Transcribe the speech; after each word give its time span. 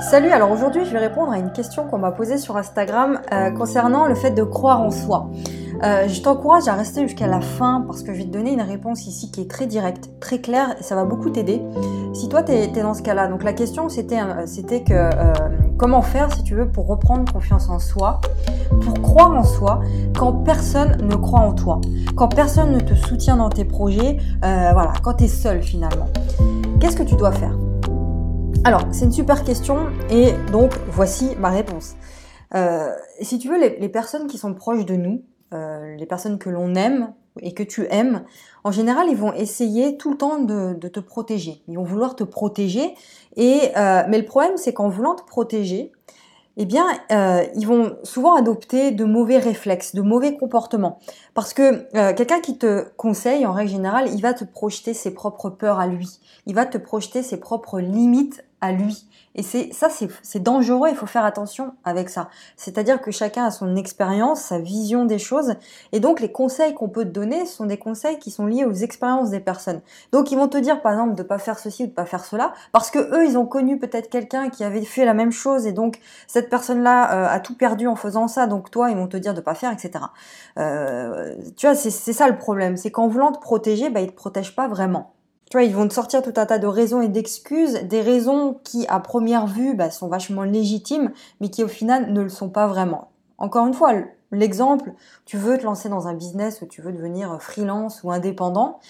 Salut, 0.00 0.30
alors 0.30 0.52
aujourd'hui 0.52 0.84
je 0.84 0.92
vais 0.92 1.00
répondre 1.00 1.32
à 1.32 1.38
une 1.38 1.50
question 1.50 1.84
qu'on 1.88 1.98
m'a 1.98 2.12
posée 2.12 2.38
sur 2.38 2.56
Instagram 2.56 3.20
euh, 3.32 3.50
concernant 3.50 4.06
le 4.06 4.14
fait 4.14 4.30
de 4.30 4.44
croire 4.44 4.80
en 4.80 4.92
soi. 4.92 5.28
Euh, 5.82 6.06
je 6.06 6.22
t'encourage 6.22 6.68
à 6.68 6.74
rester 6.74 7.02
jusqu'à 7.02 7.26
la 7.26 7.40
fin 7.40 7.84
parce 7.84 8.02
que 8.02 8.12
je 8.12 8.18
vais 8.18 8.24
te 8.24 8.30
donner 8.30 8.52
une 8.52 8.62
réponse 8.62 9.06
ici 9.06 9.30
qui 9.32 9.40
est 9.40 9.50
très 9.50 9.66
directe, 9.66 10.08
très 10.20 10.40
claire 10.40 10.76
et 10.78 10.84
ça 10.84 10.94
va 10.94 11.04
beaucoup 11.04 11.30
t'aider. 11.30 11.60
Si 12.14 12.28
toi 12.28 12.44
tu 12.44 12.52
es, 12.52 12.68
dans 12.68 12.94
ce 12.94 13.02
cas-là, 13.02 13.26
donc 13.26 13.42
la 13.42 13.52
question 13.52 13.88
c'était 13.88 14.20
euh, 14.20 14.78
que 14.86 15.76
comment 15.76 16.02
faire 16.02 16.32
si 16.32 16.44
tu 16.44 16.54
veux 16.54 16.70
pour 16.70 16.86
reprendre 16.86 17.30
confiance 17.32 17.68
en 17.68 17.80
soi, 17.80 18.20
pour 18.80 19.02
croire 19.02 19.34
en 19.34 19.44
soi 19.44 19.80
quand 20.16 20.32
personne 20.44 20.96
ne 21.02 21.16
croit 21.16 21.40
en 21.40 21.52
toi, 21.54 21.80
quand 22.16 22.28
personne 22.28 22.70
ne 22.70 22.80
te 22.80 22.94
soutient 22.94 23.36
dans 23.36 23.50
tes 23.50 23.64
projets, 23.64 24.18
voilà, 24.42 24.92
quand 25.02 25.14
tu 25.14 25.24
es 25.24 25.28
seul 25.28 25.60
finalement. 25.60 26.06
Qu'est-ce 26.78 26.96
que 26.96 27.02
tu 27.02 27.16
dois 27.16 27.32
faire? 27.32 27.67
Alors, 28.68 28.82
c'est 28.92 29.06
une 29.06 29.12
super 29.12 29.44
question 29.44 29.86
et 30.10 30.34
donc 30.52 30.72
voici 30.88 31.34
ma 31.38 31.48
réponse. 31.48 31.94
Euh, 32.54 32.90
si 33.22 33.38
tu 33.38 33.48
veux, 33.48 33.58
les, 33.58 33.88
personnes 33.88 34.26
qui 34.26 34.36
sont 34.36 34.52
proches 34.52 34.84
de 34.84 34.94
nous, 34.94 35.22
euh, 35.54 35.96
les 35.96 36.04
personnes 36.04 36.38
que 36.38 36.50
l'on 36.50 36.74
aime 36.74 37.14
et 37.40 37.54
que 37.54 37.62
tu 37.62 37.86
aimes, 37.88 38.26
en 38.64 38.70
général, 38.70 39.06
ils 39.08 39.16
vont 39.16 39.32
essayer 39.32 39.96
tout 39.96 40.10
le 40.10 40.18
temps 40.18 40.40
de, 40.40 40.74
te 40.74 41.00
protéger. 41.00 41.62
Ils 41.66 41.76
vont 41.76 41.82
vouloir 41.82 42.14
te 42.14 42.24
protéger. 42.24 42.94
Et 43.36 43.70
euh, 43.78 44.02
mais 44.06 44.18
le 44.18 44.26
problème, 44.26 44.58
c'est 44.58 44.74
qu'en 44.74 44.90
voulant 44.90 45.14
te 45.14 45.24
protéger, 45.24 45.90
eh 46.58 46.66
bien, 46.66 46.84
ils 47.54 47.66
vont 47.66 47.96
souvent 48.02 48.34
adopter 48.34 48.90
de 48.90 49.04
mauvais 49.06 49.38
réflexes, 49.38 49.94
de 49.94 50.02
mauvais 50.02 50.36
comportements. 50.36 50.98
Parce 51.32 51.54
que 51.54 51.86
quelqu'un 52.12 52.40
qui 52.40 52.58
te 52.58 52.84
conseille, 52.96 53.46
en 53.46 53.52
règle 53.52 53.70
générale, 53.70 54.10
il 54.12 54.20
va 54.20 54.34
te 54.34 54.44
projeter 54.44 54.92
ses 54.92 55.14
propres 55.14 55.48
peurs 55.48 55.78
à 55.78 55.86
lui. 55.86 56.18
Il 56.46 56.56
va 56.56 56.66
te 56.66 56.76
projeter 56.76 57.22
ses 57.22 57.38
propres 57.38 57.78
limites 57.78 58.44
à 58.60 58.72
lui. 58.72 59.06
Et 59.34 59.42
c'est 59.42 59.72
ça, 59.72 59.88
c'est 60.22 60.42
dangereux. 60.42 60.88
Il 60.90 60.96
faut 60.96 61.06
faire 61.06 61.24
attention 61.24 61.72
avec 61.84 62.08
ça. 62.08 62.28
C'est-à-dire 62.56 63.00
que 63.00 63.12
chacun 63.12 63.44
a 63.44 63.50
son 63.50 63.76
expérience, 63.76 64.40
sa 64.40 64.58
vision 64.58 65.04
des 65.04 65.18
choses, 65.18 65.54
et 65.92 66.00
donc 66.00 66.20
les 66.20 66.32
conseils 66.32 66.74
qu'on 66.74 66.88
peut 66.88 67.04
te 67.04 67.10
donner 67.10 67.46
sont 67.46 67.66
des 67.66 67.76
conseils 67.76 68.18
qui 68.18 68.32
sont 68.32 68.46
liés 68.46 68.64
aux 68.64 68.72
expériences 68.72 69.30
des 69.30 69.38
personnes. 69.38 69.80
Donc 70.10 70.32
ils 70.32 70.36
vont 70.36 70.48
te 70.48 70.58
dire, 70.58 70.82
par 70.82 70.92
exemple, 70.92 71.14
de 71.14 71.22
pas 71.22 71.38
faire 71.38 71.58
ceci 71.58 71.84
ou 71.84 71.86
de 71.86 71.92
pas 71.92 72.04
faire 72.04 72.24
cela, 72.24 72.52
parce 72.72 72.90
que 72.90 72.98
eux, 72.98 73.24
ils 73.24 73.38
ont 73.38 73.46
connu 73.46 73.78
peut-être 73.78 74.10
quelqu'un 74.10 74.50
qui 74.50 74.64
avait 74.64 74.84
fait 74.84 75.04
la 75.04 75.14
même 75.14 75.32
chose, 75.32 75.66
et 75.66 75.72
donc 75.72 76.00
cette 76.26 76.50
personne-là 76.50 77.12
euh, 77.12 77.28
a 77.28 77.38
tout 77.38 77.54
perdu 77.54 77.86
en 77.86 77.96
faisant 77.96 78.26
ça. 78.26 78.46
Donc 78.48 78.70
toi, 78.70 78.90
ils 78.90 78.96
vont 78.96 79.08
te 79.08 79.16
dire 79.16 79.34
de 79.34 79.40
pas 79.40 79.54
faire, 79.54 79.72
etc. 79.72 80.04
Euh, 80.58 81.36
tu 81.56 81.66
vois, 81.66 81.76
c'est 81.76 81.90
ça 81.90 82.28
le 82.28 82.36
problème, 82.36 82.76
c'est 82.76 82.90
qu'en 82.90 83.06
voulant 83.08 83.30
te 83.30 83.38
protéger, 83.38 83.90
bah, 83.90 84.00
ils 84.00 84.10
te 84.10 84.16
protègent 84.16 84.56
pas 84.56 84.66
vraiment. 84.68 85.12
Tu 85.50 85.56
vois, 85.56 85.64
ils 85.64 85.74
vont 85.74 85.88
te 85.88 85.94
sortir 85.94 86.22
tout 86.22 86.34
un 86.36 86.44
tas 86.44 86.58
de 86.58 86.66
raisons 86.66 87.00
et 87.00 87.08
d'excuses, 87.08 87.74
des 87.84 88.02
raisons 88.02 88.60
qui, 88.64 88.86
à 88.88 89.00
première 89.00 89.46
vue, 89.46 89.74
bah, 89.74 89.90
sont 89.90 90.08
vachement 90.08 90.42
légitimes, 90.42 91.10
mais 91.40 91.48
qui, 91.48 91.64
au 91.64 91.68
final, 91.68 92.12
ne 92.12 92.20
le 92.20 92.28
sont 92.28 92.50
pas 92.50 92.66
vraiment. 92.66 93.10
Encore 93.38 93.66
une 93.66 93.72
fois, 93.72 93.92
l'exemple, 94.30 94.92
tu 95.24 95.38
veux 95.38 95.56
te 95.56 95.64
lancer 95.64 95.88
dans 95.88 96.06
un 96.06 96.14
business 96.14 96.60
ou 96.60 96.66
tu 96.66 96.82
veux 96.82 96.92
devenir 96.92 97.40
freelance 97.40 98.02
ou 98.02 98.10
indépendant, 98.10 98.80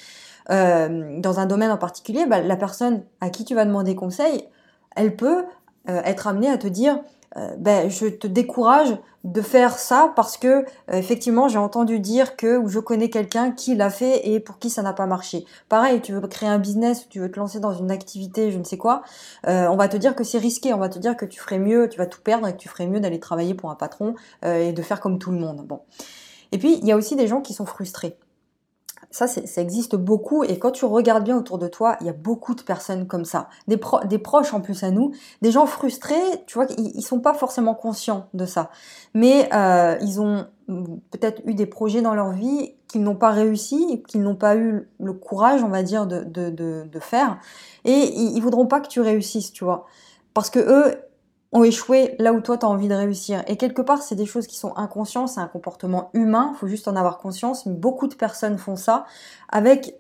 euh, 0.51 1.21
dans 1.21 1.41
un 1.41 1.47
domaine 1.47 1.71
en 1.71 1.77
particulier, 1.77 2.27
bah, 2.27 2.41
la 2.41 2.57
personne 2.57 3.03
à 3.21 3.31
qui 3.31 3.45
tu 3.45 3.55
vas 3.55 3.65
demander 3.65 3.95
conseil, 3.95 4.49
elle 4.97 5.15
peut 5.15 5.45
euh, 5.89 6.01
être 6.05 6.27
amenée 6.27 6.51
à 6.51 6.59
te 6.59 6.67
dire 6.67 6.99
euh, 7.37 7.55
ben, 7.59 7.91
je 7.91 8.07
te 8.07 8.27
décourage 8.27 8.97
de 9.25 9.43
faire 9.43 9.79
ça 9.79 10.13
parce 10.17 10.37
que 10.37 10.49
euh, 10.49 10.65
effectivement 10.93 11.49
j'ai 11.49 11.59
entendu 11.59 11.99
dire 12.01 12.37
que 12.37 12.57
ou 12.57 12.69
je 12.69 12.79
connais 12.79 13.11
quelqu'un 13.11 13.51
qui 13.51 13.75
l'a 13.75 13.91
fait 13.91 14.27
et 14.29 14.41
pour 14.41 14.59
qui 14.59 14.71
ça 14.71 14.83
n'a 14.83 14.93
pas 14.93 15.07
marché. 15.07 15.45
Pareil, 15.69 16.01
tu 16.01 16.13
veux 16.13 16.21
créer 16.21 16.49
un 16.49 16.59
business, 16.59 17.09
tu 17.09 17.21
veux 17.21 17.31
te 17.31 17.39
lancer 17.39 17.61
dans 17.61 17.73
une 17.73 17.91
activité, 17.91 18.51
je 18.51 18.59
ne 18.59 18.65
sais 18.65 18.79
quoi, 18.79 19.03
euh, 19.47 19.67
on 19.69 19.77
va 19.77 19.89
te 19.89 19.97
dire 19.97 20.15
que 20.15 20.25
c'est 20.25 20.39
risqué, 20.39 20.73
on 20.73 20.79
va 20.79 20.89
te 20.89 20.99
dire 20.99 21.17
que 21.17 21.27
tu 21.27 21.41
ferais 21.41 21.59
mieux, 21.59 21.89
tu 21.89 21.99
vas 21.99 22.07
tout 22.07 22.21
perdre 22.23 22.47
et 22.47 22.53
que 22.53 22.59
tu 22.59 22.69
ferais 22.69 22.87
mieux 22.87 23.01
d'aller 23.01 23.21
travailler 23.21 23.55
pour 23.55 23.71
un 23.71 23.75
patron 23.75 24.15
et 24.45 24.73
de 24.73 24.83
faire 24.83 25.01
comme 25.01 25.19
tout 25.19 25.31
le 25.31 25.39
monde. 25.39 25.67
Bon. 25.67 25.81
Et 26.53 26.59
puis 26.59 26.79
il 26.81 26.87
y 26.87 26.93
a 26.93 26.97
aussi 26.97 27.17
des 27.17 27.27
gens 27.27 27.41
qui 27.41 27.53
sont 27.53 27.67
frustrés. 27.67 28.17
Ça, 29.11 29.27
ça 29.27 29.63
existe 29.63 29.97
beaucoup 29.97 30.45
et 30.45 30.59
quand 30.59 30.71
tu 30.71 30.85
regardes 30.85 31.25
bien 31.25 31.37
autour 31.37 31.59
de 31.59 31.67
toi, 31.67 31.97
il 32.01 32.07
y 32.07 32.11
a 32.11 32.13
beaucoup 32.13 32.55
de 32.55 32.61
personnes 32.61 33.07
comme 33.07 33.25
ça. 33.25 33.49
Des, 33.67 33.79
proches 34.19 34.53
en 34.53 34.61
plus 34.61 34.83
à 34.83 34.91
nous, 34.91 35.13
des 35.41 35.51
gens 35.51 35.65
frustrés, 35.65 36.45
tu 36.47 36.55
vois, 36.55 36.67
ils, 36.77 36.93
ils 36.95 37.03
sont 37.03 37.21
pas 37.21 37.33
forcément 37.33 37.75
conscients 37.75 38.29
de 38.35 38.45
ça. 38.45 38.71
Mais 39.15 39.49
euh, 39.55 39.97
ils 40.03 40.21
ont 40.21 40.47
peut-être 41.11 41.41
eu 41.47 41.55
des 41.55 41.65
projets 41.65 42.03
dans 42.03 42.15
leur 42.15 42.33
vie 42.33 42.75
qu'ils 42.87 43.03
n'ont 43.03 43.17
pas 43.17 43.31
réussi, 43.31 44.03
qu'ils 44.07 44.23
n'ont 44.23 44.37
pas 44.37 44.57
eu 44.57 44.89
le 45.01 45.13
courage, 45.15 45.63
on 45.63 45.69
va 45.69 45.83
dire, 45.83 46.07
de, 46.07 46.25
de 46.25 47.01
faire. 47.01 47.39
Et 47.87 47.93
ils, 47.93 48.37
ils 48.37 48.41
voudront 48.43 48.67
pas 48.67 48.81
que 48.81 48.89
tu 48.89 49.01
réussisses, 49.01 49.53
tu 49.53 49.65
vois. 49.65 49.87
Parce 50.35 50.51
que 50.51 50.59
eux, 50.59 50.95
ont 51.53 51.65
échoué 51.65 52.15
là 52.19 52.33
où 52.33 52.41
toi 52.41 52.59
tu 52.59 52.67
as 52.67 52.69
envie 52.69 52.89
de 52.89 52.95
réussir. 52.95 53.43
Et 53.47 53.57
quelque 53.57 53.83
part, 53.83 54.03
c'est 54.03 54.15
des 54.15 54.27
choses 54.27 54.47
qui 54.47 54.57
sont 54.57 54.77
inconscientes, 54.77 55.29
c'est 55.29 55.41
un 55.41 55.49
comportement 55.49 56.11
humain, 56.13 56.55
faut 56.59 56.67
juste 56.67 56.89
en 56.89 56.97
avoir 56.97 57.19
conscience. 57.19 57.67
Beaucoup 57.67 58.07
de 58.07 58.15
personnes 58.15 58.59
font 58.59 58.77
ça 58.77 59.07
avec, 59.49 59.95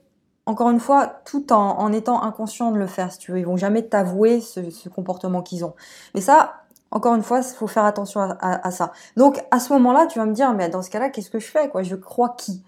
encore 0.47 0.70
une 0.70 0.81
fois, 0.81 1.20
tout 1.25 1.53
en, 1.53 1.92
étant 1.92 2.22
inconscient 2.22 2.70
de 2.70 2.78
le 2.78 2.87
faire, 2.87 3.12
si 3.12 3.19
tu 3.19 3.32
veux. 3.32 3.38
Ils 3.38 3.47
vont 3.47 3.56
jamais 3.56 3.82
t'avouer 3.82 4.41
ce, 4.41 4.88
comportement 4.88 5.42
qu'ils 5.42 5.64
ont. 5.64 5.75
Mais 6.14 6.20
ça, 6.20 6.64
encore 6.91 7.14
une 7.14 7.22
fois, 7.22 7.38
il 7.41 7.54
faut 7.54 7.66
faire 7.66 7.84
attention 7.84 8.20
à, 8.20 8.66
à, 8.66 8.70
ça. 8.70 8.92
Donc, 9.16 9.42
à 9.50 9.60
ce 9.60 9.72
moment-là, 9.75 10.06
tu 10.06 10.19
vas 10.19 10.26
me 10.26 10.34
dire, 10.34 10.53
mais 10.53 10.69
dans 10.69 10.82
ce 10.82 10.91
cas-là, 10.91 11.08
qu'est-ce 11.08 11.31
que 11.31 11.38
je 11.38 11.48
fais 11.50 11.69
quoi? 11.70 11.82
Je 11.82 11.97
crois 11.97 12.34
qui? 12.37 12.62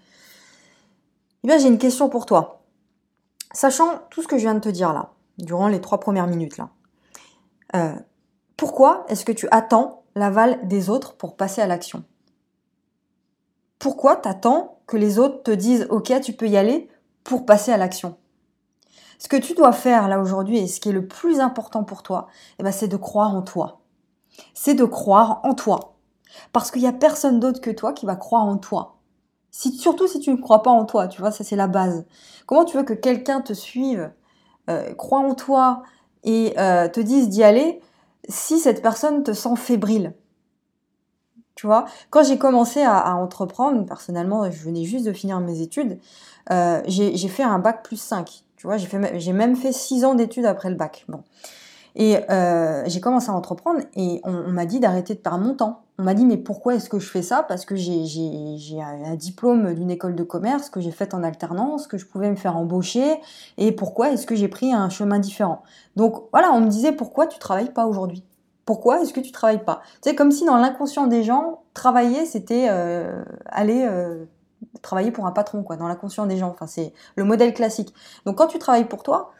Eh 1.43 1.47
bien, 1.47 1.57
j'ai 1.57 1.67
une 1.67 1.79
question 1.79 2.09
pour 2.09 2.25
toi. 2.25 2.61
Sachant 3.53 3.99
tout 4.09 4.21
ce 4.21 4.27
que 4.27 4.37
je 4.37 4.43
viens 4.43 4.53
de 4.53 4.59
te 4.59 4.69
dire 4.69 4.93
là, 4.93 5.11
durant 5.37 5.67
les 5.67 5.81
trois 5.81 5.99
premières 5.99 6.27
minutes 6.27 6.57
là, 6.57 6.69
euh, 7.75 7.95
pourquoi 8.61 9.05
est-ce 9.07 9.25
que 9.25 9.31
tu 9.31 9.47
attends 9.49 10.03
l'aval 10.13 10.59
des 10.67 10.91
autres 10.91 11.15
pour 11.15 11.35
passer 11.35 11.63
à 11.63 11.65
l'action? 11.65 12.03
Pourquoi 13.79 14.15
t'attends 14.15 14.77
que 14.85 14.97
les 14.97 15.17
autres 15.17 15.41
te 15.41 15.49
disent 15.49 15.87
OK, 15.89 16.13
tu 16.21 16.33
peux 16.33 16.47
y 16.47 16.57
aller 16.57 16.87
pour 17.23 17.47
passer 17.47 17.71
à 17.71 17.77
l'action? 17.77 18.17
Ce 19.17 19.27
que 19.27 19.35
tu 19.35 19.55
dois 19.55 19.71
faire 19.71 20.07
là 20.07 20.19
aujourd'hui 20.19 20.59
et 20.59 20.67
ce 20.67 20.79
qui 20.79 20.89
est 20.89 20.91
le 20.91 21.07
plus 21.07 21.39
important 21.39 21.83
pour 21.83 22.03
toi, 22.03 22.27
eh 22.59 22.63
ben, 22.63 22.71
c'est 22.71 22.87
de 22.87 22.97
croire 22.97 23.33
en 23.33 23.41
toi. 23.41 23.81
C'est 24.53 24.75
de 24.75 24.85
croire 24.85 25.39
en 25.41 25.55
toi. 25.55 25.95
Parce 26.53 26.69
qu'il 26.69 26.83
n'y 26.83 26.87
a 26.87 26.93
personne 26.93 27.39
d'autre 27.39 27.61
que 27.61 27.71
toi 27.71 27.93
qui 27.93 28.05
va 28.05 28.15
croire 28.15 28.45
en 28.45 28.57
toi. 28.57 28.99
Surtout 29.49 30.07
si 30.07 30.19
tu 30.19 30.29
ne 30.29 30.37
crois 30.37 30.61
pas 30.61 30.69
en 30.69 30.85
toi, 30.85 31.07
tu 31.07 31.19
vois, 31.19 31.31
ça 31.31 31.43
c'est 31.43 31.55
la 31.55 31.67
base. 31.67 32.05
Comment 32.45 32.65
tu 32.65 32.77
veux 32.77 32.83
que 32.83 32.93
quelqu'un 32.93 33.41
te 33.41 33.53
suive, 33.53 34.11
euh, 34.69 34.93
croit 34.93 35.21
en 35.21 35.33
toi 35.33 35.81
et 36.23 36.53
euh, 36.59 36.87
te 36.89 36.99
dise 36.99 37.27
d'y 37.27 37.43
aller 37.43 37.81
si 38.29 38.59
cette 38.59 38.81
personne 38.81 39.23
te 39.23 39.33
sent 39.33 39.55
fébrile. 39.55 40.13
Tu 41.55 41.67
vois, 41.67 41.85
quand 42.09 42.23
j'ai 42.23 42.37
commencé 42.37 42.81
à, 42.81 43.15
entreprendre, 43.15 43.85
personnellement, 43.85 44.49
je 44.49 44.63
venais 44.63 44.83
juste 44.83 45.05
de 45.05 45.13
finir 45.13 45.39
mes 45.39 45.61
études, 45.61 45.99
euh, 46.49 46.81
j'ai 46.87 47.27
fait 47.27 47.43
un 47.43 47.59
bac 47.59 47.83
plus 47.83 48.01
5. 48.01 48.43
Tu 48.55 48.67
vois, 48.67 48.77
j'ai 48.77 49.33
même 49.33 49.55
fait 49.55 49.71
6 49.71 50.05
ans 50.05 50.15
d'études 50.15 50.45
après 50.45 50.69
le 50.69 50.75
bac. 50.75 51.05
Bon. 51.07 51.23
Et 51.95 52.17
euh, 52.29 52.83
j'ai 52.85 53.01
commencé 53.01 53.29
à 53.29 53.33
entreprendre 53.33 53.81
et 53.95 54.21
on, 54.23 54.51
m'a 54.51 54.65
dit 54.65 54.79
d'arrêter 54.79 55.13
de 55.13 55.19
perdre 55.19 55.43
mon 55.43 55.55
temps. 55.55 55.81
On 56.01 56.03
m'a 56.03 56.15
dit 56.15 56.25
mais 56.25 56.37
pourquoi 56.37 56.73
est-ce 56.73 56.89
que 56.89 56.97
je 56.97 57.07
fais 57.07 57.21
ça? 57.21 57.43
Parce 57.43 57.63
que 57.63 57.75
j'ai 57.75 58.81
un 58.81 59.15
diplôme 59.15 59.75
d'une 59.75 59.91
école 59.91 60.15
de 60.15 60.23
commerce 60.23 60.71
que 60.71 60.81
j'ai 60.81 60.89
fait 60.89 61.13
en 61.13 61.21
alternance, 61.21 61.85
que 61.85 61.99
je 61.99 62.07
pouvais 62.07 62.31
me 62.31 62.35
faire 62.35 62.57
embaucher 62.57 63.21
et 63.59 63.71
pourquoi 63.71 64.09
est-ce 64.09 64.25
que 64.25 64.33
j'ai 64.33 64.47
pris 64.47 64.73
un 64.73 64.89
chemin 64.89 65.19
différent? 65.19 65.61
Donc 65.95 66.23
voilà, 66.31 66.53
on 66.53 66.61
me 66.61 66.69
disait 66.69 66.91
pourquoi 66.91 67.27
tu 67.27 67.37
travailles 67.37 67.71
pas 67.71 67.85
aujourd'hui? 67.85 68.23
Pourquoi 68.65 69.03
est-ce 69.03 69.13
que 69.13 69.19
tu 69.19 69.31
travailles 69.31 69.63
pas? 69.63 69.83
C'est 70.01 70.15
comme 70.15 70.31
si 70.31 70.43
dans 70.43 70.57
l'inconscient 70.57 71.05
des 71.05 71.21
gens, 71.21 71.61
travailler 71.75 72.25
c'était 72.25 72.65
euh, 72.71 73.23
aller 73.45 73.85
euh, 73.87 74.25
travailler 74.81 75.11
pour 75.11 75.27
un 75.27 75.31
patron 75.31 75.61
quoi, 75.61 75.75
dans 75.75 75.87
l'inconscient 75.87 76.25
des 76.25 76.37
gens. 76.37 76.49
Enfin 76.49 76.65
c'est 76.65 76.93
le 77.15 77.25
modèle 77.25 77.53
classique. 77.53 77.93
Donc 78.25 78.39
quand 78.39 78.47
tu 78.47 78.57
travailles 78.57 78.87
pour 78.87 79.03
toi, 79.03 79.33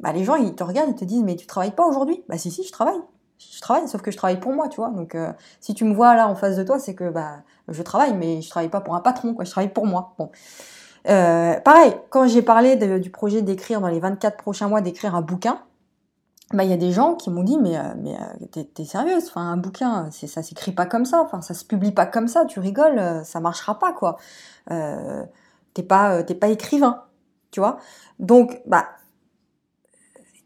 bah, 0.00 0.12
les 0.12 0.24
gens, 0.24 0.34
ils 0.34 0.54
te 0.56 0.64
regardent, 0.64 0.90
ils 0.90 0.96
te 0.96 1.04
disent, 1.04 1.22
mais 1.22 1.36
tu 1.36 1.46
travailles 1.46 1.70
pas 1.70 1.86
aujourd'hui? 1.86 2.24
Bah 2.28 2.38
si, 2.38 2.50
si, 2.50 2.64
je 2.64 2.72
travaille. 2.72 3.00
Je 3.38 3.60
travaille, 3.60 3.88
sauf 3.88 4.02
que 4.02 4.10
je 4.10 4.16
travaille 4.16 4.40
pour 4.40 4.52
moi, 4.52 4.68
tu 4.68 4.76
vois. 4.76 4.90
Donc, 4.90 5.14
euh, 5.14 5.32
si 5.60 5.74
tu 5.74 5.84
me 5.84 5.94
vois 5.94 6.14
là 6.14 6.28
en 6.28 6.34
face 6.34 6.56
de 6.56 6.64
toi, 6.64 6.78
c'est 6.78 6.94
que 6.94 7.08
bah, 7.10 7.38
je 7.68 7.82
travaille, 7.82 8.14
mais 8.14 8.42
je 8.42 8.50
travaille 8.50 8.68
pas 8.68 8.80
pour 8.80 8.94
un 8.94 9.00
patron, 9.00 9.34
quoi. 9.34 9.44
Je 9.44 9.50
travaille 9.50 9.72
pour 9.72 9.86
moi. 9.86 10.14
Bon. 10.18 10.30
Euh, 11.08 11.58
pareil, 11.60 11.94
quand 12.10 12.26
j'ai 12.26 12.42
parlé 12.42 12.76
du 12.98 13.10
projet 13.10 13.42
d'écrire 13.42 13.80
dans 13.80 13.88
les 13.88 14.00
24 14.00 14.36
prochains 14.36 14.68
mois, 14.68 14.80
d'écrire 14.80 15.14
un 15.14 15.22
bouquin, 15.22 15.60
bah 16.52 16.64
il 16.64 16.70
y 16.70 16.72
a 16.72 16.78
des 16.78 16.92
gens 16.92 17.14
qui 17.14 17.30
m'ont 17.30 17.42
dit 17.42 17.58
mais 17.58 17.76
euh, 17.76 17.82
mais 18.02 18.16
t'es, 18.50 18.66
es 18.78 18.84
sérieuse? 18.84 19.24
Enfin 19.28 19.42
un 19.42 19.58
bouquin 19.58 20.08
c'est 20.10 20.26
ça 20.26 20.42
s'écrit 20.42 20.72
pas 20.72 20.86
comme 20.86 21.04
ça 21.04 21.20
enfin 21.20 21.42
ça 21.42 21.52
se 21.52 21.62
publie 21.62 21.92
pas 21.92 22.06
comme 22.06 22.26
ça 22.26 22.46
tu 22.46 22.58
rigoles 22.58 23.22
ça 23.24 23.40
marchera 23.40 23.78
pas 23.78 23.92
quoi 23.92 24.16
euh, 24.70 25.24
t'es 25.74 25.82
pas 25.82 26.22
t'es 26.22 26.34
pas 26.34 26.48
écrivain 26.48 27.02
tu 27.50 27.60
vois 27.60 27.76
donc 28.18 28.62
bah 28.64 28.86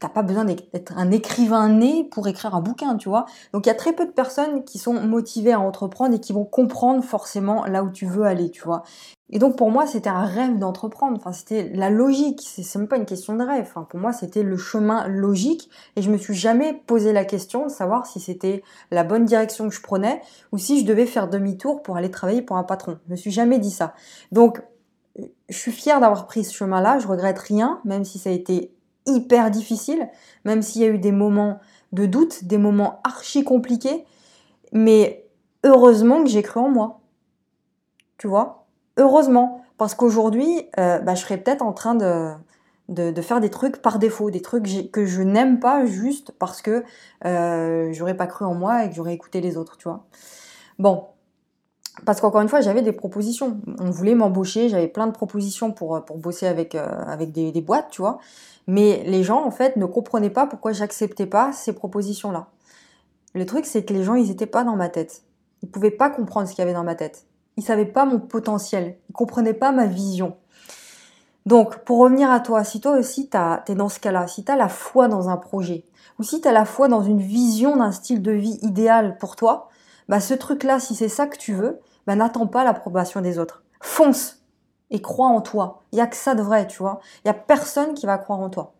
t'as 0.02 0.08
pas 0.08 0.22
besoin 0.22 0.44
d'être 0.44 0.92
un 0.96 1.12
écrivain 1.12 1.68
né 1.68 2.02
pour 2.02 2.26
écrire 2.26 2.56
un 2.56 2.60
bouquin, 2.60 2.96
tu 2.96 3.08
vois. 3.08 3.24
Donc 3.52 3.66
il 3.66 3.68
y 3.68 3.72
a 3.72 3.76
très 3.76 3.92
peu 3.92 4.04
de 4.04 4.10
personnes 4.10 4.64
qui 4.64 4.78
sont 4.78 4.94
motivées 4.94 5.52
à 5.52 5.60
entreprendre 5.60 6.14
et 6.16 6.18
qui 6.18 6.32
vont 6.32 6.44
comprendre 6.44 7.04
forcément 7.04 7.64
là 7.66 7.84
où 7.84 7.90
tu 7.90 8.04
veux 8.04 8.24
aller, 8.24 8.50
tu 8.50 8.62
vois. 8.62 8.82
Et 9.30 9.38
donc 9.38 9.56
pour 9.56 9.70
moi, 9.70 9.86
c'était 9.86 10.10
un 10.10 10.24
rêve 10.24 10.58
d'entreprendre. 10.58 11.16
Enfin, 11.16 11.32
c'était 11.32 11.70
la 11.72 11.88
logique. 11.88 12.40
C'est 12.44 12.78
même 12.78 12.88
pas 12.88 12.96
une 12.96 13.06
question 13.06 13.36
de 13.36 13.44
rêve. 13.44 13.64
Enfin, 13.68 13.86
pour 13.88 14.00
moi, 14.00 14.12
c'était 14.12 14.42
le 14.42 14.56
chemin 14.56 15.06
logique. 15.06 15.70
Et 15.94 16.02
je 16.02 16.10
me 16.10 16.18
suis 16.18 16.34
jamais 16.34 16.82
posé 16.86 17.12
la 17.12 17.24
question 17.24 17.66
de 17.66 17.70
savoir 17.70 18.06
si 18.06 18.18
c'était 18.18 18.64
la 18.90 19.04
bonne 19.04 19.24
direction 19.24 19.68
que 19.68 19.74
je 19.74 19.82
prenais 19.82 20.20
ou 20.50 20.58
si 20.58 20.80
je 20.80 20.84
devais 20.84 21.06
faire 21.06 21.28
demi-tour 21.28 21.80
pour 21.82 21.96
aller 21.96 22.10
travailler 22.10 22.42
pour 22.42 22.56
un 22.56 22.64
patron. 22.64 22.98
Je 23.06 23.12
me 23.12 23.16
suis 23.16 23.30
jamais 23.30 23.60
dit 23.60 23.70
ça. 23.70 23.94
Donc, 24.32 24.60
je 25.16 25.56
suis 25.56 25.72
fière 25.72 26.00
d'avoir 26.00 26.26
pris 26.26 26.42
ce 26.42 26.52
chemin-là. 26.52 26.98
Je 26.98 27.06
regrette 27.06 27.38
rien, 27.38 27.80
même 27.84 28.04
si 28.04 28.18
ça 28.18 28.30
a 28.30 28.32
été 28.32 28.74
hyper 29.06 29.50
difficile, 29.50 30.08
même 30.44 30.62
s'il 30.62 30.82
y 30.82 30.84
a 30.84 30.88
eu 30.88 30.98
des 30.98 31.12
moments 31.12 31.60
de 31.92 32.06
doute, 32.06 32.44
des 32.44 32.58
moments 32.58 33.00
archi 33.04 33.44
compliqués. 33.44 34.04
Mais 34.72 35.26
heureusement 35.64 36.22
que 36.22 36.30
j'ai 36.30 36.42
cru 36.42 36.60
en 36.60 36.68
moi. 36.68 37.00
Tu 38.18 38.26
vois? 38.28 38.66
Heureusement, 38.96 39.64
parce 39.78 39.94
qu'aujourd'hui, 39.94 40.68
euh, 40.78 40.98
bah, 41.00 41.14
je 41.14 41.22
serais 41.22 41.38
peut-être 41.38 41.62
en 41.62 41.72
train 41.72 41.94
de, 41.94 42.34
faire 43.22 43.40
des 43.40 43.50
trucs 43.50 43.82
par 43.82 43.98
défaut, 43.98 44.30
des 44.30 44.42
trucs 44.42 44.90
que 44.92 45.06
je 45.06 45.22
n'aime 45.22 45.60
pas 45.60 45.86
juste 45.86 46.32
parce 46.38 46.62
que 46.62 46.84
euh, 47.24 47.92
j'aurais 47.92 48.16
pas 48.16 48.26
cru 48.26 48.44
en 48.44 48.54
moi 48.54 48.84
et 48.84 48.90
que 48.90 48.94
j'aurais 48.94 49.14
écouté 49.14 49.40
les 49.40 49.56
autres, 49.56 49.76
tu 49.76 49.88
vois? 49.88 50.06
Bon, 50.78 51.06
parce 52.04 52.20
qu'encore 52.20 52.40
une 52.40 52.48
fois, 52.48 52.60
j'avais 52.60 52.82
des 52.82 52.92
propositions. 52.92 53.60
On 53.78 53.90
voulait 53.90 54.14
m'embaucher, 54.14 54.68
j'avais 54.68 54.88
plein 54.88 55.06
de 55.06 55.12
propositions 55.12 55.72
pour, 55.72 56.04
pour 56.04 56.18
bosser 56.18 56.46
avec, 56.46 56.74
euh, 56.74 57.16
des, 57.26 57.60
boîtes, 57.60 57.90
tu 57.90 58.00
vois. 58.00 58.18
Mais 58.66 59.02
les 59.04 59.22
gens, 59.22 59.44
en 59.44 59.50
fait, 59.50 59.76
ne 59.76 59.84
comprenaient 59.86 60.30
pas 60.30 60.46
pourquoi 60.46 60.72
j'acceptais 60.72 61.26
pas 61.26 61.52
ces 61.52 61.72
propositions-là. 61.74 62.48
Le 63.34 63.46
truc, 63.46 63.66
c'est 63.66 63.84
que 63.84 63.92
les 63.92 64.02
gens, 64.04 64.14
ils 64.14 64.28
n'étaient 64.28 64.46
pas 64.46 64.64
dans 64.64 64.76
ma 64.76 64.88
tête. 64.88 65.22
Ils 65.62 65.70
pouvaient 65.70 65.90
pas 65.90 66.10
comprendre 66.10 66.48
ce 66.48 66.54
qu'il 66.54 66.62
y 66.62 66.64
avait 66.64 66.74
dans 66.74 66.84
ma 66.84 66.94
tête. 66.94 67.26
Ils 67.56 67.62
savaient 67.62 67.84
pas 67.84 68.04
mon 68.04 68.18
potentiel. 68.18 68.96
Ils 69.10 69.12
comprenaient 69.12 69.54
pas 69.54 69.72
ma 69.72 69.86
vision. 69.86 70.36
Donc, 71.44 71.78
pour 71.84 71.98
revenir 71.98 72.30
à 72.30 72.40
toi, 72.40 72.64
si 72.64 72.80
toi 72.80 72.92
aussi 72.92 73.28
tu 73.28 73.72
es 73.72 73.74
dans 73.74 73.88
ce 73.88 74.00
cas-là, 74.00 74.28
si 74.28 74.44
tu 74.44 74.52
as 74.52 74.56
la 74.56 74.68
foi 74.68 75.08
dans 75.08 75.28
un 75.28 75.36
projet, 75.36 75.84
ou 76.18 76.22
si 76.22 76.40
tu 76.40 76.48
as 76.48 76.52
la 76.52 76.64
foi 76.64 76.88
dans 76.88 77.02
une 77.02 77.20
vision 77.20 77.76
d'un 77.76 77.92
style 77.92 78.22
de 78.22 78.32
vie 78.32 78.58
idéal 78.62 79.18
pour 79.18 79.36
toi, 79.36 79.68
bah 80.08 80.20
ce 80.20 80.34
truc-là, 80.34 80.80
si 80.80 80.94
c'est 80.94 81.08
ça 81.08 81.26
que 81.26 81.36
tu 81.36 81.52
veux, 81.52 81.80
bah 82.06 82.16
n'attends 82.16 82.46
pas 82.46 82.64
l'approbation 82.64 83.20
des 83.20 83.38
autres. 83.38 83.62
Fonce 83.80 84.42
et 84.90 85.00
crois 85.00 85.28
en 85.28 85.40
toi. 85.40 85.82
Il 85.92 85.98
y 85.98 86.02
a 86.02 86.06
que 86.06 86.16
ça 86.16 86.34
de 86.34 86.42
vrai, 86.42 86.66
tu 86.66 86.78
vois. 86.78 87.00
Il 87.24 87.28
y 87.28 87.30
a 87.30 87.34
personne 87.34 87.94
qui 87.94 88.06
va 88.06 88.18
croire 88.18 88.40
en 88.40 88.50
toi. 88.50 88.74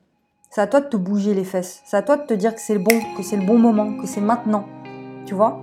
C'est 0.51 0.61
à 0.61 0.67
toi 0.67 0.81
de 0.81 0.87
te 0.87 0.97
bouger 0.97 1.33
les 1.33 1.45
fesses. 1.45 1.81
C'est 1.87 1.97
à 1.97 2.03
toi 2.03 2.19
de 2.19 2.27
te 2.27 2.35
dire 2.35 2.55
que 2.55 2.61
c'est 2.61 2.75
le 2.75 2.81
bon, 2.81 3.01
que 3.17 3.23
c'est 3.23 3.39
le 3.39 3.47
bon 3.47 3.59
moment, 3.59 3.97
que 3.97 4.07
c'est 4.07 4.21
maintenant. 4.21 4.67
Tu 5.25 5.35
vois? 5.35 5.63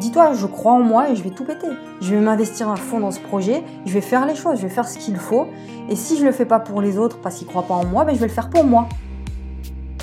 Dis-toi, 0.00 0.32
je 0.32 0.46
crois 0.46 0.72
en 0.72 0.80
moi 0.80 1.10
et 1.10 1.16
je 1.16 1.22
vais 1.22 1.30
tout 1.30 1.44
péter. 1.44 1.68
Je 2.00 2.14
vais 2.14 2.20
m'investir 2.20 2.70
à 2.70 2.76
fond 2.76 3.00
dans 3.00 3.10
ce 3.10 3.20
projet, 3.20 3.62
je 3.84 3.92
vais 3.92 4.00
faire 4.00 4.26
les 4.26 4.34
choses, 4.34 4.58
je 4.58 4.62
vais 4.62 4.72
faire 4.72 4.88
ce 4.88 4.98
qu'il 4.98 5.16
faut. 5.16 5.46
Et 5.88 5.96
si 5.96 6.16
je 6.16 6.24
le 6.24 6.32
fais 6.32 6.46
pas 6.46 6.60
pour 6.60 6.80
les 6.80 6.96
autres 6.96 7.20
parce 7.20 7.36
qu'ils 7.36 7.46
croient 7.46 7.64
pas 7.64 7.74
en 7.74 7.84
moi, 7.84 8.04
ben 8.04 8.14
je 8.14 8.20
vais 8.20 8.28
le 8.28 8.32
faire 8.32 8.48
pour 8.48 8.64
moi. 8.64 8.88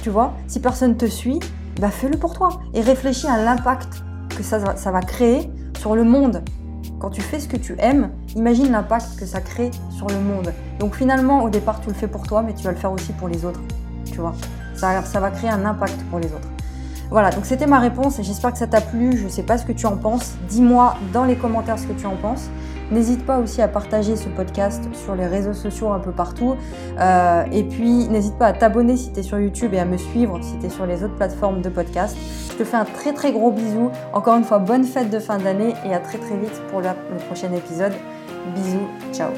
Tu 0.03 0.09
vois? 0.09 0.33
Si 0.47 0.59
personne 0.59 0.95
te 0.95 1.05
suit, 1.05 1.39
bah 1.79 1.89
fais-le 1.89 2.17
pour 2.17 2.33
toi. 2.33 2.59
Et 2.73 2.81
réfléchis 2.81 3.27
à 3.27 3.43
l'impact 3.43 4.03
que 4.35 4.43
ça, 4.43 4.59
va 4.59 5.01
créer 5.01 5.49
sur 5.77 5.95
le 5.95 6.03
monde. 6.03 6.43
Quand 6.99 7.09
tu 7.09 7.21
fais 7.21 7.39
ce 7.39 7.47
que 7.47 7.57
tu 7.57 7.75
aimes, 7.79 8.11
imagine 8.35 8.71
l'impact 8.71 9.19
que 9.19 9.25
ça 9.25 9.41
crée 9.41 9.71
sur 9.89 10.07
le 10.07 10.19
monde. 10.19 10.53
Donc 10.79 10.95
finalement, 10.95 11.43
au 11.43 11.49
départ, 11.49 11.81
tu 11.81 11.89
le 11.89 11.95
fais 11.95 12.07
pour 12.07 12.25
toi, 12.27 12.41
mais 12.41 12.53
tu 12.53 12.63
vas 12.63 12.71
le 12.71 12.77
faire 12.77 12.91
aussi 12.91 13.11
pour 13.13 13.27
les 13.27 13.43
autres. 13.45 13.61
Tu 14.05 14.19
vois? 14.19 14.33
Ça 14.75 15.19
va 15.19 15.31
créer 15.31 15.49
un 15.49 15.65
impact 15.65 16.01
pour 16.09 16.19
les 16.19 16.27
autres. 16.27 16.52
Voilà, 17.13 17.29
donc 17.29 17.45
c'était 17.45 17.67
ma 17.67 17.77
réponse 17.77 18.17
et 18.17 18.23
j'espère 18.23 18.53
que 18.53 18.57
ça 18.57 18.65
t'a 18.65 18.81
plu. 18.81 19.15
Je 19.15 19.25
ne 19.25 19.29
sais 19.29 19.43
pas 19.43 19.59
ce 19.59 19.65
que 19.67 19.71
tu 19.71 19.85
en 19.85 19.97
penses. 19.97 20.33
Dis-moi 20.49 20.95
dans 21.13 21.25
les 21.25 21.35
commentaires 21.35 21.77
ce 21.77 21.85
que 21.85 21.93
tu 21.93 22.07
en 22.07 22.15
penses. 22.15 22.49
N'hésite 22.89 23.23
pas 23.23 23.37
aussi 23.37 23.61
à 23.61 23.67
partager 23.67 24.15
ce 24.15 24.29
podcast 24.29 24.83
sur 24.93 25.13
les 25.13 25.27
réseaux 25.27 25.53
sociaux 25.53 25.91
un 25.91 25.99
peu 25.99 26.11
partout. 26.11 26.55
Euh, 26.99 27.43
et 27.51 27.65
puis 27.65 28.07
n'hésite 28.07 28.35
pas 28.39 28.47
à 28.47 28.53
t'abonner 28.53 28.97
si 28.97 29.13
tu 29.13 29.19
es 29.19 29.23
sur 29.23 29.39
YouTube 29.39 29.75
et 29.75 29.79
à 29.79 29.85
me 29.85 29.97
suivre 29.97 30.39
si 30.41 30.57
tu 30.57 30.65
es 30.65 30.69
sur 30.69 30.87
les 30.87 31.03
autres 31.03 31.15
plateformes 31.15 31.61
de 31.61 31.69
podcast. 31.69 32.17
Je 32.49 32.55
te 32.55 32.63
fais 32.63 32.77
un 32.77 32.85
très 32.85 33.13
très 33.13 33.31
gros 33.31 33.51
bisou. 33.51 33.91
Encore 34.11 34.35
une 34.35 34.43
fois, 34.43 34.57
bonne 34.57 34.83
fête 34.83 35.11
de 35.11 35.19
fin 35.19 35.37
d'année 35.37 35.75
et 35.85 35.93
à 35.93 35.99
très 35.99 36.17
très 36.17 36.35
vite 36.35 36.63
pour 36.71 36.81
le 36.81 36.89
prochain 37.27 37.53
épisode. 37.53 37.93
Bisous, 38.55 38.87
ciao. 39.13 39.29